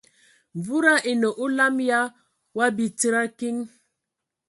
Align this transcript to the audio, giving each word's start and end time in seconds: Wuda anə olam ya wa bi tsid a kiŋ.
Wuda 0.65 0.93
anə 1.09 1.29
olam 1.45 1.75
ya 1.89 1.99
wa 2.57 2.65
bi 2.75 2.85
tsid 2.97 3.15
a 3.21 3.23
kiŋ. 3.37 3.57